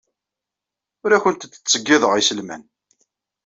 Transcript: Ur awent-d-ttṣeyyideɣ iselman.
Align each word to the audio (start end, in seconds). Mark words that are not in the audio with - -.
Ur 1.03 1.11
awent-d-ttṣeyyideɣ 1.11 2.11
iselman. 2.15 2.63